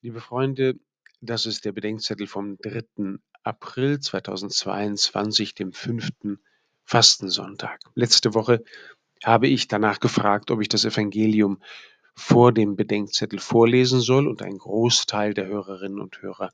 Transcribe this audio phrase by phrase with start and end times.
[0.00, 0.78] Liebe Freunde,
[1.20, 3.18] das ist der Bedenkzettel vom 3.
[3.42, 6.38] April 2022, dem fünften
[6.84, 7.80] Fastensonntag.
[7.96, 8.62] Letzte Woche
[9.24, 11.60] habe ich danach gefragt, ob ich das Evangelium
[12.14, 16.52] vor dem Bedenkzettel vorlesen soll und ein Großteil der Hörerinnen und Hörer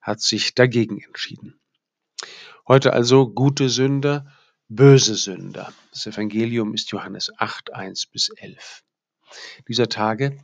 [0.00, 1.60] hat sich dagegen entschieden.
[2.66, 4.26] Heute also gute Sünder,
[4.66, 5.72] böse Sünder.
[5.92, 8.82] Das Evangelium ist Johannes 8, 1 bis 11.
[9.68, 10.36] Dieser Tage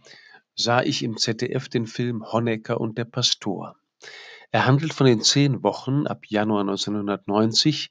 [0.59, 3.77] sah ich im ZDF den Film Honecker und der Pastor.
[4.51, 7.91] Er handelt von den zehn Wochen ab Januar 1990,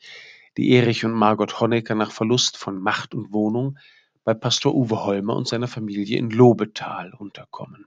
[0.58, 3.78] die Erich und Margot Honecker nach Verlust von Macht und Wohnung
[4.26, 7.86] bei Pastor Uwe Holmer und seiner Familie in Lobetal unterkommen.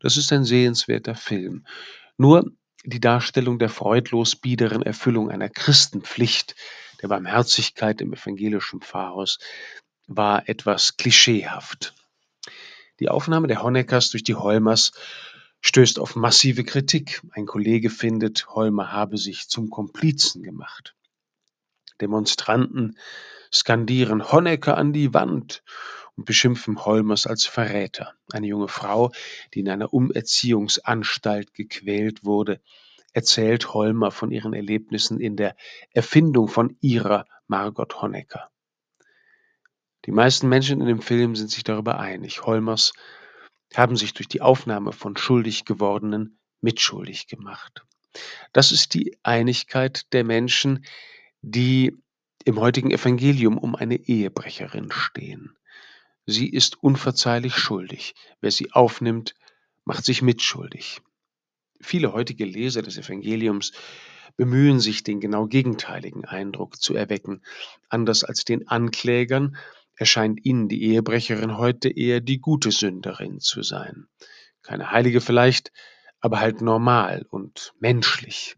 [0.00, 1.64] Das ist ein sehenswerter Film.
[2.16, 2.50] Nur
[2.84, 6.56] die Darstellung der freudlos biederen Erfüllung einer Christenpflicht,
[7.02, 9.38] der Barmherzigkeit im evangelischen Pfarrhaus,
[10.08, 11.95] war etwas klischeehaft.
[13.00, 14.92] Die Aufnahme der Honeckers durch die Holmers
[15.60, 17.22] stößt auf massive Kritik.
[17.32, 20.94] Ein Kollege findet, Holmer habe sich zum Komplizen gemacht.
[22.00, 22.98] Demonstranten
[23.52, 25.62] skandieren Honecker an die Wand
[26.16, 28.14] und beschimpfen Holmers als Verräter.
[28.32, 29.12] Eine junge Frau,
[29.54, 32.60] die in einer Umerziehungsanstalt gequält wurde,
[33.12, 35.56] erzählt Holmer von ihren Erlebnissen in der
[35.90, 38.50] Erfindung von ihrer Margot Honecker.
[40.06, 42.42] Die meisten Menschen in dem Film sind sich darüber einig.
[42.46, 42.92] Holmers
[43.74, 47.84] haben sich durch die Aufnahme von schuldig gewordenen mitschuldig gemacht.
[48.52, 50.84] Das ist die Einigkeit der Menschen,
[51.42, 51.94] die
[52.44, 55.56] im heutigen Evangelium um eine Ehebrecherin stehen.
[56.24, 58.14] Sie ist unverzeihlich schuldig.
[58.40, 59.34] Wer sie aufnimmt,
[59.84, 61.00] macht sich mitschuldig.
[61.80, 63.72] Viele heutige Leser des Evangeliums
[64.36, 67.42] bemühen sich, den genau gegenteiligen Eindruck zu erwecken.
[67.88, 69.56] Anders als den Anklägern
[69.96, 74.06] erscheint ihnen die Ehebrecherin heute eher die gute Sünderin zu sein.
[74.62, 75.72] Keine Heilige vielleicht,
[76.20, 78.56] aber halt normal und menschlich.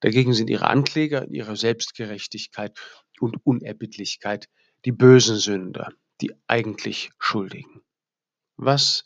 [0.00, 2.78] Dagegen sind ihre Ankläger in ihrer Selbstgerechtigkeit
[3.20, 4.48] und Unerbittlichkeit
[4.84, 7.82] die bösen Sünder, die eigentlich Schuldigen.
[8.56, 9.04] Was,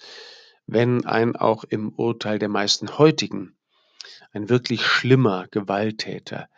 [0.66, 3.56] wenn ein auch im Urteil der meisten heutigen
[4.32, 6.48] ein wirklich schlimmer Gewalttäter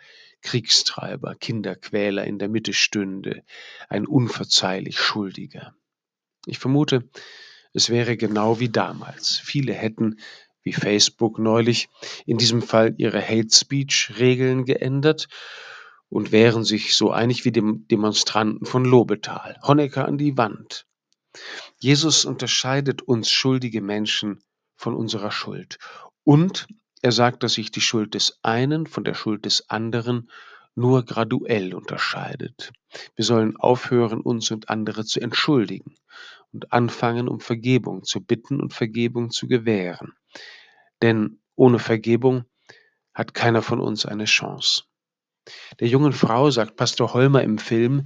[0.43, 3.43] Kriegstreiber, Kinderquäler in der Mitte stünde,
[3.89, 5.75] ein unverzeihlich Schuldiger.
[6.47, 7.09] Ich vermute,
[7.73, 9.37] es wäre genau wie damals.
[9.37, 10.19] Viele hätten,
[10.63, 11.89] wie Facebook neulich,
[12.25, 15.29] in diesem Fall ihre Hate Speech Regeln geändert
[16.09, 19.59] und wären sich so einig wie dem Demonstranten von Lobetal.
[19.63, 20.87] Honecker an die Wand.
[21.79, 24.43] Jesus unterscheidet uns schuldige Menschen
[24.77, 25.79] von unserer Schuld
[26.25, 26.67] und
[27.03, 30.31] er sagt, dass sich die Schuld des einen von der Schuld des anderen
[30.75, 32.73] nur graduell unterscheidet.
[33.15, 35.97] Wir sollen aufhören, uns und andere zu entschuldigen
[36.53, 40.13] und anfangen, um Vergebung zu bitten und Vergebung zu gewähren.
[41.03, 42.45] Denn ohne Vergebung
[43.15, 44.85] hat keiner von uns eine Chance.
[45.81, 48.05] Der jungen Frau sagt Pastor Holmer im Film,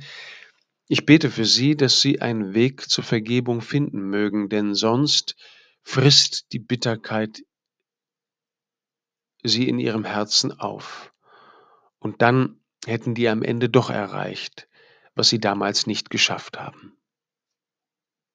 [0.89, 5.37] ich bete für sie, dass sie einen Weg zur Vergebung finden mögen, denn sonst
[5.83, 7.43] frisst die Bitterkeit
[9.43, 11.13] sie in ihrem Herzen auf.
[11.99, 14.69] Und dann hätten die am Ende doch erreicht,
[15.15, 16.97] was sie damals nicht geschafft haben.